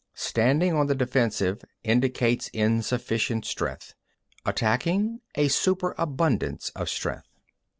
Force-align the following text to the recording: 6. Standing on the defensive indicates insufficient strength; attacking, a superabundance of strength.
6. 0.15 0.29
Standing 0.29 0.73
on 0.73 0.87
the 0.87 0.95
defensive 0.95 1.63
indicates 1.83 2.47
insufficient 2.53 3.45
strength; 3.45 3.93
attacking, 4.47 5.19
a 5.35 5.47
superabundance 5.47 6.69
of 6.69 6.89
strength. 6.89 7.27